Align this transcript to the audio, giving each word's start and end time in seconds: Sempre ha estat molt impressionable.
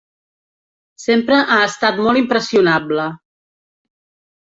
Sempre 1.03 1.37
ha 1.43 1.59
estat 1.67 2.01
molt 2.07 2.25
impressionable. 2.25 3.09